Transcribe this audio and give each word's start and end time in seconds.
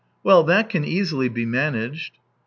"Well, 0.23 0.41
that 0.45 0.67
can 0.69 0.83
easily 0.83 1.29
be 1.29 1.45
managed." 1.45 2.17